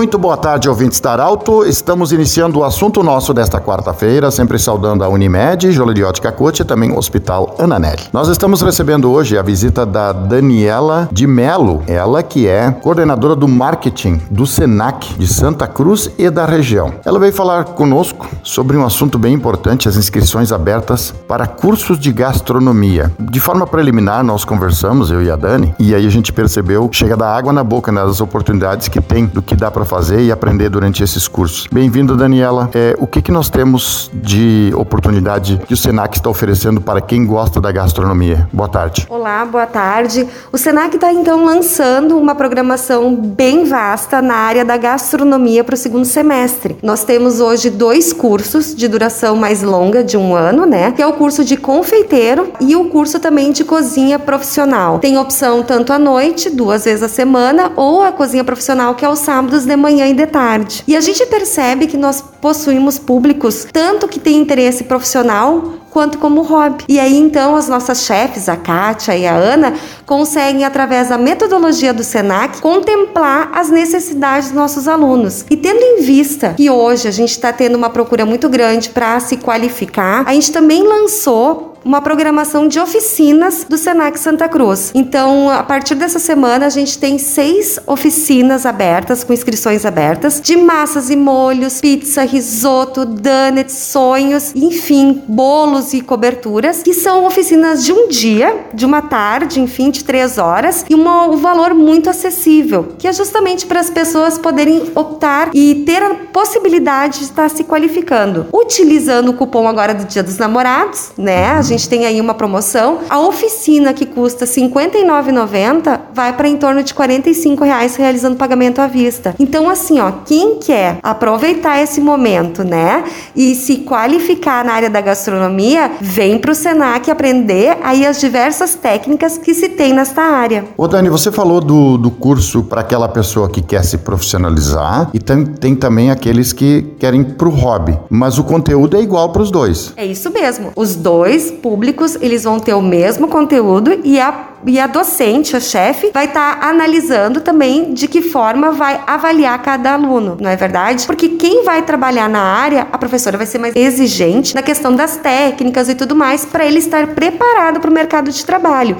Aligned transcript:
Muito 0.00 0.16
boa 0.16 0.34
tarde, 0.34 0.66
ouvintes 0.66 0.98
da 0.98 1.12
Arauto. 1.12 1.62
Estamos 1.66 2.10
iniciando 2.10 2.60
o 2.60 2.64
assunto 2.64 3.02
nosso 3.02 3.34
desta 3.34 3.60
quarta-feira, 3.60 4.30
sempre 4.30 4.58
saudando 4.58 5.04
a 5.04 5.08
Unimed, 5.10 5.70
Jolidiote 5.72 6.22
Cacote 6.22 6.62
e 6.62 6.64
também 6.64 6.90
o 6.90 6.96
Hospital 6.96 7.54
Ananelli. 7.58 8.04
Nós 8.10 8.28
estamos 8.28 8.62
recebendo 8.62 9.10
hoje 9.10 9.36
a 9.36 9.42
visita 9.42 9.84
da 9.84 10.10
Daniela 10.10 11.06
de 11.12 11.26
Melo, 11.26 11.82
ela 11.86 12.22
que 12.22 12.48
é 12.48 12.70
coordenadora 12.70 13.36
do 13.36 13.46
marketing 13.46 14.22
do 14.30 14.46
SENAC 14.46 15.18
de 15.18 15.26
Santa 15.26 15.66
Cruz 15.66 16.10
e 16.16 16.30
da 16.30 16.46
região. 16.46 16.94
Ela 17.04 17.18
veio 17.18 17.34
falar 17.34 17.64
conosco 17.64 18.26
sobre 18.42 18.78
um 18.78 18.86
assunto 18.86 19.18
bem 19.18 19.34
importante, 19.34 19.86
as 19.86 19.96
inscrições 19.96 20.50
abertas 20.50 21.12
para 21.28 21.46
cursos 21.46 21.98
de 21.98 22.10
gastronomia. 22.10 23.12
De 23.18 23.38
forma 23.38 23.66
preliminar, 23.66 24.24
nós 24.24 24.46
conversamos, 24.46 25.10
eu 25.10 25.22
e 25.22 25.30
a 25.30 25.36
Dani, 25.36 25.74
e 25.78 25.94
aí 25.94 26.06
a 26.06 26.10
gente 26.10 26.32
percebeu, 26.32 26.88
chega 26.90 27.18
da 27.18 27.30
água 27.30 27.52
na 27.52 27.62
boca, 27.62 27.92
né, 27.92 28.02
das 28.02 28.22
oportunidades 28.22 28.88
que 28.88 29.02
tem, 29.02 29.26
do 29.26 29.42
que 29.42 29.54
dá 29.54 29.70
para 29.70 29.89
fazer 29.90 30.22
e 30.22 30.30
aprender 30.30 30.68
durante 30.68 31.02
esses 31.02 31.26
cursos. 31.26 31.66
Bem-vindo, 31.72 32.16
Daniela. 32.16 32.70
É, 32.72 32.94
o 33.00 33.08
que, 33.08 33.20
que 33.20 33.32
nós 33.32 33.50
temos 33.50 34.08
de 34.14 34.72
oportunidade 34.76 35.60
que 35.66 35.74
o 35.74 35.76
Senac 35.76 36.16
está 36.16 36.30
oferecendo 36.30 36.80
para 36.80 37.00
quem 37.00 37.26
gosta 37.26 37.60
da 37.60 37.72
gastronomia? 37.72 38.48
Boa 38.52 38.68
tarde. 38.68 39.04
Olá, 39.10 39.44
boa 39.44 39.66
tarde. 39.66 40.28
O 40.52 40.56
Senac 40.56 40.94
está 40.94 41.12
então 41.12 41.44
lançando 41.44 42.16
uma 42.16 42.36
programação 42.36 43.16
bem 43.16 43.64
vasta 43.64 44.22
na 44.22 44.36
área 44.36 44.64
da 44.64 44.76
gastronomia 44.76 45.64
para 45.64 45.74
o 45.74 45.76
segundo 45.76 46.04
semestre. 46.04 46.76
Nós 46.84 47.02
temos 47.02 47.40
hoje 47.40 47.68
dois 47.68 48.12
cursos 48.12 48.72
de 48.72 48.86
duração 48.86 49.34
mais 49.34 49.60
longa, 49.60 50.04
de 50.04 50.16
um 50.16 50.36
ano, 50.36 50.66
né? 50.66 50.92
Que 50.92 51.02
é 51.02 51.06
o 51.06 51.14
curso 51.14 51.44
de 51.44 51.56
confeiteiro 51.56 52.52
e 52.60 52.76
o 52.76 52.84
curso 52.84 53.18
também 53.18 53.50
de 53.50 53.64
cozinha 53.64 54.20
profissional. 54.20 55.00
Tem 55.00 55.18
opção 55.18 55.64
tanto 55.64 55.92
à 55.92 55.98
noite, 55.98 56.48
duas 56.48 56.84
vezes 56.84 57.02
a 57.02 57.08
semana, 57.08 57.72
ou 57.74 58.04
a 58.04 58.12
cozinha 58.12 58.44
profissional, 58.44 58.94
que 58.94 59.04
é 59.04 59.08
aos 59.08 59.18
sábados 59.18 59.64
de 59.64 59.79
manhã 59.80 60.06
e 60.06 60.14
de 60.14 60.26
tarde. 60.26 60.84
E 60.86 60.96
a 60.96 61.00
gente 61.00 61.24
percebe 61.26 61.86
que 61.86 61.96
nós 61.96 62.22
possuímos 62.40 62.98
públicos 62.98 63.66
tanto 63.72 64.08
que 64.08 64.18
têm 64.18 64.38
interesse 64.38 64.84
profissional 64.84 65.74
quanto 65.90 66.18
como 66.18 66.42
hobby. 66.42 66.84
E 66.88 66.98
aí 66.98 67.16
então 67.16 67.56
as 67.56 67.68
nossas 67.68 68.04
chefes, 68.04 68.48
a 68.48 68.56
Kátia 68.56 69.16
e 69.16 69.26
a 69.26 69.34
Ana, 69.34 69.74
conseguem 70.06 70.64
através 70.64 71.08
da 71.08 71.18
metodologia 71.18 71.92
do 71.92 72.04
Senac 72.04 72.60
contemplar 72.60 73.50
as 73.54 73.68
necessidades 73.68 74.48
dos 74.48 74.56
nossos 74.56 74.88
alunos. 74.88 75.44
E 75.50 75.56
tendo 75.56 75.80
em 75.82 76.02
vista 76.02 76.54
que 76.56 76.70
hoje 76.70 77.08
a 77.08 77.10
gente 77.10 77.30
está 77.30 77.52
tendo 77.52 77.76
uma 77.76 77.90
procura 77.90 78.24
muito 78.24 78.48
grande 78.48 78.90
para 78.90 79.18
se 79.20 79.36
qualificar, 79.36 80.24
a 80.26 80.32
gente 80.32 80.52
também 80.52 80.82
lançou 80.82 81.70
uma 81.84 82.00
programação 82.00 82.68
de 82.68 82.78
oficinas 82.78 83.64
do 83.68 83.78
Senac 83.78 84.18
Santa 84.18 84.48
Cruz. 84.48 84.90
Então, 84.94 85.48
a 85.48 85.62
partir 85.62 85.94
dessa 85.94 86.18
semana, 86.18 86.66
a 86.66 86.68
gente 86.68 86.98
tem 86.98 87.18
seis 87.18 87.78
oficinas 87.86 88.66
abertas, 88.66 89.24
com 89.24 89.32
inscrições 89.32 89.84
abertas, 89.84 90.40
de 90.40 90.56
massas 90.56 91.10
e 91.10 91.16
molhos, 91.16 91.80
pizza, 91.80 92.22
risoto, 92.30 93.04
donuts, 93.04 93.74
sonhos, 93.74 94.52
enfim, 94.54 95.22
bolos 95.26 95.92
e 95.92 96.00
coberturas, 96.00 96.82
que 96.82 96.94
são 96.94 97.26
oficinas 97.26 97.84
de 97.84 97.92
um 97.92 98.08
dia, 98.08 98.66
de 98.72 98.86
uma 98.86 99.02
tarde, 99.02 99.60
enfim, 99.60 99.90
de 99.90 100.04
três 100.04 100.38
horas, 100.38 100.84
e 100.88 100.94
uma, 100.94 101.26
um 101.26 101.36
valor 101.36 101.74
muito 101.74 102.08
acessível, 102.08 102.94
que 102.98 103.08
é 103.08 103.12
justamente 103.12 103.66
para 103.66 103.80
as 103.80 103.90
pessoas 103.90 104.38
poderem 104.38 104.90
optar 104.94 105.50
e 105.52 105.82
ter 105.86 106.02
a 106.02 106.14
possibilidade 106.32 107.18
de 107.18 107.24
estar 107.24 107.50
se 107.50 107.64
qualificando. 107.64 108.46
Utilizando 108.52 109.30
o 109.30 109.34
cupom 109.34 109.66
agora 109.66 109.94
do 109.94 110.04
Dia 110.04 110.22
dos 110.22 110.38
Namorados, 110.38 111.10
né? 111.18 111.50
A 111.50 111.62
gente 111.62 111.88
tem 111.88 112.06
aí 112.06 112.20
uma 112.20 112.34
promoção. 112.34 113.00
A 113.08 113.18
oficina 113.18 113.92
que 113.92 114.06
custa 114.06 114.44
R$ 114.44 114.50
59,90 114.50 116.00
vai 116.12 116.32
para 116.32 116.48
em 116.48 116.56
torno 116.56 116.82
de 116.82 116.94
45 116.94 117.64
reais 117.64 117.96
realizando 117.96 118.36
pagamento 118.36 118.80
à 118.80 118.86
vista. 118.86 119.34
Então, 119.38 119.68
assim, 119.68 120.00
ó, 120.00 120.12
quem 120.24 120.58
quer 120.58 120.98
aproveitar 121.02 121.80
esse 121.80 122.00
momento, 122.00 122.19
né, 122.64 123.04
e 123.34 123.54
se 123.54 123.78
qualificar 123.78 124.64
na 124.64 124.72
área 124.72 124.90
da 124.90 125.00
gastronomia, 125.00 125.90
vem 126.00 126.38
para 126.38 126.52
o 126.52 126.54
Senac 126.54 127.10
aprender 127.10 127.78
aí 127.82 128.06
as 128.06 128.20
diversas 128.20 128.74
técnicas 128.74 129.38
que 129.38 129.54
se 129.54 129.70
tem 129.70 129.92
nesta 129.92 130.22
área. 130.22 130.64
Ô 130.76 130.86
Dani, 130.86 131.08
você 131.08 131.32
falou 131.32 131.60
do, 131.60 131.96
do 131.96 132.10
curso 132.10 132.62
para 132.64 132.80
aquela 132.80 133.08
pessoa 133.08 133.48
que 133.48 133.62
quer 133.62 133.84
se 133.84 133.98
profissionalizar 133.98 135.10
e 135.12 135.18
tem, 135.18 135.44
tem 135.44 135.74
também 135.74 136.10
aqueles 136.10 136.52
que 136.52 136.82
querem 136.98 137.24
para 137.24 137.48
o 137.48 137.50
hobby, 137.50 137.98
mas 138.08 138.38
o 138.38 138.44
conteúdo 138.44 138.96
é 138.96 139.00
igual 139.00 139.32
para 139.32 139.42
os 139.42 139.50
dois. 139.50 139.92
É 139.96 140.04
isso 140.04 140.30
mesmo. 140.30 140.72
Os 140.76 140.94
dois 140.94 141.50
públicos, 141.50 142.16
eles 142.20 142.44
vão 142.44 142.58
ter 142.58 142.74
o 142.74 142.82
mesmo 142.82 143.28
conteúdo 143.28 144.00
e 144.04 144.20
a 144.20 144.49
e 144.66 144.78
a 144.78 144.86
docente, 144.86 145.56
a 145.56 145.60
chefe, 145.60 146.10
vai 146.12 146.26
estar 146.26 146.60
tá 146.60 146.68
analisando 146.68 147.40
também 147.40 147.94
de 147.94 148.06
que 148.06 148.20
forma 148.20 148.72
vai 148.72 149.00
avaliar 149.06 149.60
cada 149.62 149.94
aluno, 149.94 150.36
não 150.40 150.50
é 150.50 150.56
verdade? 150.56 151.06
Porque 151.06 151.30
quem 151.30 151.64
vai 151.64 151.82
trabalhar 151.82 152.28
na 152.28 152.40
área, 152.40 152.86
a 152.92 152.98
professora 152.98 153.36
vai 153.36 153.46
ser 153.46 153.58
mais 153.58 153.74
exigente 153.74 154.54
na 154.54 154.62
questão 154.62 154.94
das 154.94 155.16
técnicas 155.16 155.88
e 155.88 155.94
tudo 155.94 156.14
mais, 156.14 156.44
para 156.44 156.64
ele 156.64 156.78
estar 156.78 157.06
preparado 157.08 157.80
para 157.80 157.90
o 157.90 157.92
mercado 157.92 158.30
de 158.30 158.44
trabalho. 158.44 158.96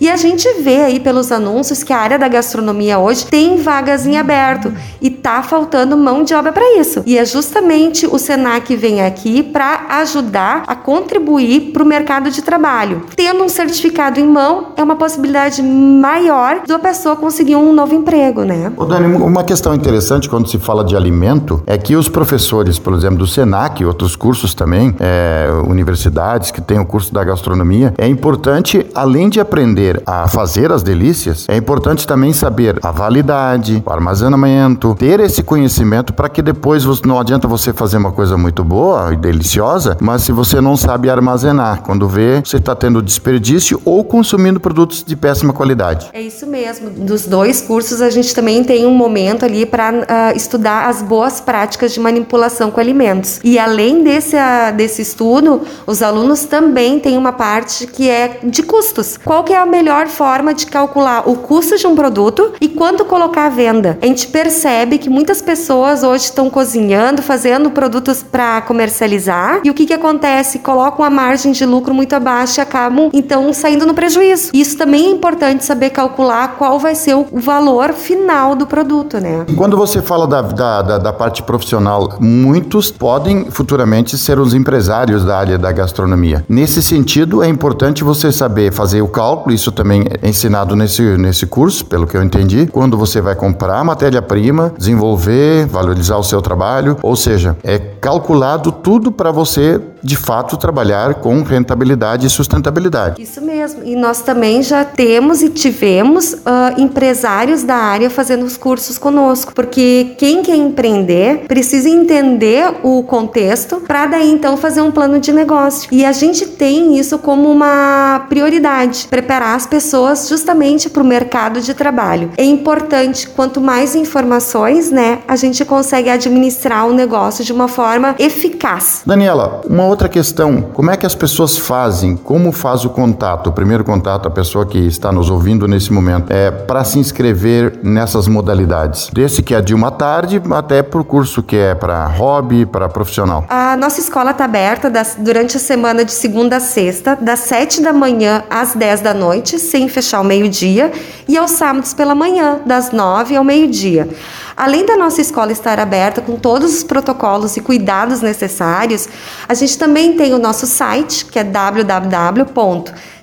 E 0.00 0.10
a 0.10 0.16
gente 0.16 0.46
vê 0.60 0.82
aí 0.82 1.00
pelos 1.00 1.30
anúncios 1.30 1.82
que 1.82 1.92
a 1.92 1.98
área 1.98 2.18
da 2.18 2.28
gastronomia 2.28 2.98
hoje 2.98 3.26
tem 3.26 3.56
vagas 3.56 4.06
em 4.06 4.18
aberto 4.18 4.74
e 5.00 5.08
tá 5.08 5.42
faltando 5.42 5.96
mão 5.96 6.24
de 6.24 6.34
obra 6.34 6.52
para 6.52 6.78
isso. 6.78 7.02
E 7.06 7.16
é 7.16 7.24
justamente 7.24 8.06
o 8.06 8.18
Senac 8.18 8.74
vem 8.76 9.02
aqui 9.02 9.42
para 9.42 9.86
ajudar 10.00 10.64
a 10.66 10.74
contribuir 10.74 11.72
para 11.72 11.82
o 11.82 11.86
mercado 11.86 12.30
de 12.30 12.42
trabalho. 12.42 13.06
Tendo 13.16 13.44
um 13.44 13.48
certificado 13.48 14.20
em 14.20 14.26
mão, 14.26 14.72
é 14.76 14.82
uma 14.82 14.96
possibilidade 15.04 15.60
maior 15.62 16.62
uma 16.66 16.78
pessoa 16.78 17.14
conseguir 17.14 17.56
um 17.56 17.74
novo 17.74 17.94
emprego, 17.94 18.42
né? 18.42 18.72
Ô 18.74 18.86
Dani, 18.86 19.14
uma 19.16 19.44
questão 19.44 19.74
interessante 19.74 20.30
quando 20.30 20.48
se 20.48 20.58
fala 20.58 20.82
de 20.82 20.96
alimento 20.96 21.62
é 21.66 21.76
que 21.76 21.94
os 21.94 22.08
professores, 22.08 22.78
por 22.78 22.94
exemplo, 22.94 23.18
do 23.18 23.26
SENAC 23.26 23.82
e 23.82 23.84
outros 23.84 24.16
cursos 24.16 24.54
também, 24.54 24.96
é, 24.98 25.46
universidades 25.68 26.50
que 26.50 26.62
têm 26.62 26.78
o 26.78 26.86
curso 26.86 27.12
da 27.12 27.22
gastronomia, 27.22 27.92
é 27.98 28.08
importante, 28.08 28.86
além 28.94 29.28
de 29.28 29.40
aprender 29.40 30.02
a 30.06 30.26
fazer 30.26 30.72
as 30.72 30.82
delícias, 30.82 31.44
é 31.50 31.56
importante 31.56 32.06
também 32.06 32.32
saber 32.32 32.78
a 32.82 32.90
validade, 32.90 33.82
o 33.84 33.92
armazenamento, 33.92 34.94
ter 34.98 35.20
esse 35.20 35.42
conhecimento 35.42 36.14
para 36.14 36.30
que 36.30 36.40
depois 36.40 36.84
não 37.02 37.20
adianta 37.20 37.46
você 37.46 37.74
fazer 37.74 37.98
uma 37.98 38.10
coisa 38.10 38.38
muito 38.38 38.64
boa 38.64 39.12
e 39.12 39.16
deliciosa, 39.16 39.98
mas 40.00 40.22
se 40.22 40.32
você 40.32 40.62
não 40.62 40.78
sabe 40.78 41.10
armazenar, 41.10 41.82
quando 41.82 42.08
vê, 42.08 42.40
você 42.42 42.56
está 42.56 42.74
tendo 42.74 43.02
desperdício 43.02 43.78
ou 43.84 44.02
consumindo 44.02 44.58
produtos 44.58 44.93
produtos 44.94 45.04
de 45.04 45.16
péssima 45.16 45.52
qualidade. 45.52 46.10
É 46.12 46.20
isso 46.20 46.46
mesmo. 46.46 46.90
Dos 46.90 47.26
dois 47.26 47.60
cursos, 47.60 48.00
a 48.00 48.10
gente 48.10 48.34
também 48.34 48.62
tem 48.62 48.86
um 48.86 48.94
momento 48.94 49.44
ali 49.44 49.66
para 49.66 49.92
uh, 49.92 50.04
ah, 50.08 50.32
estudar 50.34 50.88
as 50.88 51.02
boas 51.02 51.40
práticas 51.40 51.92
de 51.92 52.00
manipulação 52.00 52.70
com 52.70 52.80
alimentos. 52.80 53.40
E 53.42 53.58
além 53.58 54.04
desse, 54.04 54.36
uh, 54.36 54.74
desse 54.74 55.02
estudo, 55.02 55.62
os 55.86 56.02
alunos 56.02 56.44
também 56.44 57.00
têm 57.00 57.16
uma 57.16 57.32
parte 57.32 57.86
que 57.86 58.08
é 58.08 58.38
de 58.44 58.62
custos. 58.62 59.18
Qual 59.24 59.42
que 59.42 59.52
é 59.52 59.56
a 59.56 59.66
melhor 59.66 60.06
forma 60.06 60.54
de 60.54 60.66
calcular 60.66 61.28
o 61.28 61.36
custo 61.36 61.76
de 61.76 61.86
um 61.86 61.94
produto 61.94 62.52
e 62.60 62.68
quanto 62.68 63.04
colocar 63.04 63.46
à 63.46 63.48
venda? 63.48 63.98
A 64.00 64.06
gente 64.06 64.28
percebe 64.28 64.98
que 64.98 65.08
muitas 65.08 65.40
pessoas 65.40 66.02
hoje 66.02 66.24
estão 66.24 66.50
cozinhando, 66.50 67.22
fazendo 67.22 67.70
produtos 67.70 68.22
para 68.22 68.60
comercializar 68.62 69.60
e 69.64 69.70
o 69.70 69.74
que, 69.74 69.86
que 69.86 69.94
acontece? 69.94 70.58
Colocam 70.58 71.04
a 71.04 71.10
margem 71.10 71.52
de 71.52 71.64
lucro 71.64 71.94
muito 71.94 72.14
abaixo 72.14 72.60
e 72.60 72.62
acabam 72.62 73.10
então 73.12 73.52
saindo 73.52 73.86
no 73.86 73.94
prejuízo. 73.94 74.50
Isso 74.52 74.76
também 74.84 75.06
é 75.06 75.10
importante 75.10 75.64
saber 75.64 75.88
calcular 75.88 76.56
qual 76.58 76.78
vai 76.78 76.94
ser 76.94 77.14
o 77.14 77.24
valor 77.32 77.94
final 77.94 78.54
do 78.54 78.66
produto, 78.66 79.18
né? 79.18 79.46
Quando 79.56 79.78
você 79.78 80.02
fala 80.02 80.26
da, 80.26 80.42
da, 80.42 80.82
da, 80.82 80.98
da 80.98 81.10
parte 81.10 81.42
profissional, 81.42 82.18
muitos 82.20 82.90
podem 82.90 83.50
futuramente 83.50 84.18
ser 84.18 84.38
os 84.38 84.52
empresários 84.52 85.24
da 85.24 85.38
área 85.38 85.56
da 85.56 85.72
gastronomia. 85.72 86.44
Nesse 86.46 86.82
sentido, 86.82 87.42
é 87.42 87.48
importante 87.48 88.04
você 88.04 88.30
saber 88.30 88.74
fazer 88.74 89.00
o 89.00 89.08
cálculo, 89.08 89.54
isso 89.54 89.72
também 89.72 90.04
é 90.20 90.28
ensinado 90.28 90.76
nesse, 90.76 91.00
nesse 91.16 91.46
curso, 91.46 91.86
pelo 91.86 92.06
que 92.06 92.14
eu 92.14 92.22
entendi, 92.22 92.66
quando 92.66 92.98
você 92.98 93.22
vai 93.22 93.34
comprar 93.34 93.82
matéria-prima, 93.82 94.74
desenvolver, 94.76 95.64
valorizar 95.64 96.18
o 96.18 96.22
seu 96.22 96.42
trabalho, 96.42 96.98
ou 97.00 97.16
seja, 97.16 97.56
é 97.64 97.78
calculado 97.78 98.70
tudo 98.70 99.10
para 99.10 99.30
você 99.30 99.80
de 100.04 100.16
fato 100.16 100.58
trabalhar 100.58 101.14
com 101.14 101.42
rentabilidade 101.42 102.26
e 102.26 102.30
sustentabilidade. 102.30 103.22
Isso 103.22 103.40
mesmo. 103.40 103.82
E 103.84 103.96
nós 103.96 104.20
também 104.20 104.62
já 104.62 104.84
temos 104.84 105.42
e 105.42 105.48
tivemos 105.48 106.34
uh, 106.34 106.78
empresários 106.78 107.62
da 107.62 107.74
área 107.74 108.10
fazendo 108.10 108.44
os 108.44 108.58
cursos 108.58 108.98
conosco, 108.98 109.54
porque 109.54 110.14
quem 110.18 110.42
quer 110.42 110.56
empreender 110.56 111.46
precisa 111.48 111.88
entender 111.88 112.74
o 112.82 113.02
contexto 113.02 113.80
para 113.80 114.06
daí 114.06 114.30
então 114.30 114.58
fazer 114.58 114.82
um 114.82 114.90
plano 114.90 115.18
de 115.18 115.32
negócio. 115.32 115.88
E 115.90 116.04
a 116.04 116.12
gente 116.12 116.46
tem 116.46 116.98
isso 116.98 117.18
como 117.18 117.50
uma 117.50 118.26
prioridade, 118.28 119.06
preparar 119.08 119.56
as 119.56 119.66
pessoas 119.66 120.28
justamente 120.28 120.90
para 120.90 121.02
o 121.02 121.06
mercado 121.06 121.60
de 121.60 121.72
trabalho. 121.72 122.30
É 122.36 122.44
importante 122.44 123.28
quanto 123.28 123.60
mais 123.60 123.94
informações, 123.94 124.90
né, 124.90 125.20
a 125.26 125.36
gente 125.36 125.64
consegue 125.64 126.10
administrar 126.10 126.86
o 126.86 126.92
negócio 126.92 127.42
de 127.42 127.52
uma 127.52 127.68
forma 127.68 128.14
eficaz. 128.18 129.02
Daniela, 129.06 129.62
uma 129.68 129.93
outra 129.94 130.08
questão, 130.08 130.60
como 130.60 130.90
é 130.90 130.96
que 130.96 131.06
as 131.06 131.14
pessoas 131.14 131.56
fazem? 131.56 132.16
Como 132.16 132.50
faz 132.50 132.84
o 132.84 132.90
contato? 132.90 133.46
O 133.46 133.52
primeiro 133.52 133.84
contato, 133.84 134.26
a 134.26 134.30
pessoa 134.30 134.66
que 134.66 134.78
está 134.78 135.12
nos 135.12 135.30
ouvindo 135.30 135.68
nesse 135.68 135.92
momento, 135.92 136.32
é 136.32 136.50
para 136.50 136.82
se 136.82 136.98
inscrever 136.98 137.78
nessas 137.80 138.26
modalidades. 138.26 139.08
Desse 139.12 139.40
que 139.40 139.54
é 139.54 139.62
de 139.62 139.72
uma 139.72 139.92
tarde 139.92 140.42
até 140.50 140.82
para 140.82 141.00
o 141.00 141.04
curso 141.04 141.44
que 141.44 141.56
é 141.56 141.76
para 141.76 142.06
hobby, 142.08 142.66
para 142.66 142.88
profissional. 142.88 143.46
A 143.48 143.76
nossa 143.76 144.00
escola 144.00 144.32
está 144.32 144.46
aberta 144.46 144.90
das, 144.90 145.16
durante 145.16 145.56
a 145.56 145.60
semana 145.60 146.04
de 146.04 146.12
segunda 146.12 146.56
a 146.56 146.60
sexta, 146.60 147.16
das 147.20 147.40
7 147.40 147.80
da 147.80 147.92
manhã 147.92 148.42
às 148.50 148.74
10 148.74 149.00
da 149.00 149.14
noite, 149.14 149.60
sem 149.60 149.88
fechar 149.88 150.20
o 150.20 150.24
meio-dia, 150.24 150.90
e 151.28 151.38
aos 151.38 151.52
sábados 151.52 151.94
pela 151.94 152.16
manhã, 152.16 152.58
das 152.66 152.90
9 152.90 153.36
ao 153.36 153.44
meio-dia. 153.44 154.08
Além 154.56 154.86
da 154.86 154.96
nossa 154.96 155.20
escola 155.20 155.50
estar 155.50 155.80
aberta 155.80 156.20
com 156.20 156.36
todos 156.36 156.76
os 156.76 156.84
protocolos 156.84 157.56
e 157.56 157.60
cuidados 157.60 158.20
necessários, 158.20 159.08
a 159.48 159.54
gente 159.54 159.76
também 159.76 160.16
tem 160.16 160.32
o 160.32 160.38
nosso 160.38 160.66
site, 160.66 161.24
que 161.26 161.38
é 161.38 161.44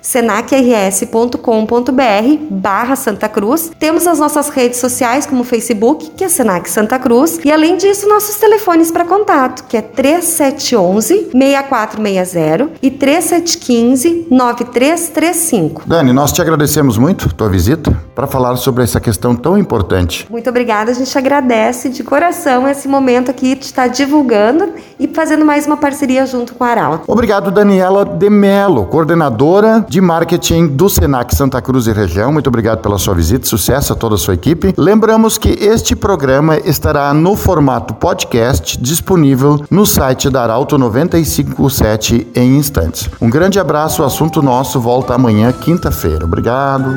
www.senacrs.com.br 0.02 2.46
barra 2.50 2.96
Santa 2.96 3.28
Cruz. 3.28 3.70
Temos 3.78 4.06
as 4.06 4.18
nossas 4.18 4.48
redes 4.48 4.80
sociais, 4.80 5.24
como 5.24 5.42
o 5.42 5.44
Facebook, 5.44 6.10
que 6.16 6.24
é 6.24 6.28
Senac 6.28 6.68
Santa 6.68 6.98
Cruz. 6.98 7.38
E 7.44 7.52
além 7.52 7.76
disso, 7.76 8.08
nossos 8.08 8.36
telefones 8.36 8.90
para 8.90 9.04
contato, 9.04 9.64
que 9.68 9.76
é 9.76 9.82
3711 9.82 11.30
6460 11.32 12.70
e 12.82 12.90
3715 12.90 14.26
9335. 14.30 15.82
Dani, 15.86 16.12
nós 16.12 16.32
te 16.32 16.42
agradecemos 16.42 16.98
muito 16.98 17.32
tua 17.32 17.48
visita 17.48 17.96
para 18.14 18.26
falar 18.26 18.56
sobre 18.56 18.82
essa 18.82 19.00
questão 19.00 19.36
tão 19.36 19.56
importante. 19.56 20.26
Muito 20.28 20.50
obrigada, 20.50 20.90
a 20.90 20.94
gente 20.94 21.16
agradece 21.16 21.88
de 21.88 22.02
coração 22.02 22.68
esse 22.68 22.88
momento 22.88 23.30
aqui 23.30 23.54
de 23.54 23.64
estar 23.64 23.86
divulgando 23.86 24.72
e 24.98 25.06
fazendo 25.08 25.44
mais 25.44 25.66
uma 25.66 25.76
parceria 25.76 26.26
junto 26.26 26.54
com 26.54 26.64
a 26.64 26.68
Arauto. 26.68 27.04
Obrigado, 27.06 27.50
Daniela 27.50 28.04
de 28.04 28.28
Melo, 28.28 28.86
coordenadora 28.86 29.84
de 29.92 30.00
Marketing 30.00 30.68
do 30.68 30.88
Senac 30.88 31.34
Santa 31.36 31.60
Cruz 31.60 31.86
e 31.86 31.92
Região. 31.92 32.32
Muito 32.32 32.46
obrigado 32.46 32.80
pela 32.80 32.96
sua 32.96 33.14
visita, 33.14 33.46
sucesso 33.46 33.92
a 33.92 33.96
toda 33.96 34.14
a 34.14 34.18
sua 34.18 34.32
equipe. 34.32 34.72
Lembramos 34.74 35.36
que 35.36 35.50
este 35.50 35.94
programa 35.94 36.56
estará 36.56 37.12
no 37.12 37.36
formato 37.36 37.92
podcast 37.92 38.80
disponível 38.80 39.62
no 39.70 39.84
site 39.84 40.30
da 40.30 40.44
Arauto 40.44 40.78
957 40.78 42.26
em 42.34 42.56
instantes. 42.56 43.10
Um 43.20 43.28
grande 43.28 43.60
abraço, 43.60 44.02
o 44.02 44.06
assunto 44.06 44.40
nosso 44.40 44.80
volta 44.80 45.14
amanhã, 45.14 45.52
quinta-feira. 45.52 46.24
Obrigado. 46.24 46.96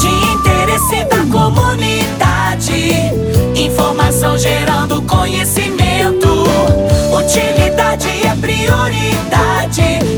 De 0.00 0.08
interesse 0.34 1.04
da 1.04 1.18
comunidade, 1.30 2.92
informação 3.54 4.36
gerando 4.36 5.00
conhecimento, 5.02 6.26
utilidade 7.16 8.08
é 8.26 8.34
prioridade. 8.34 10.15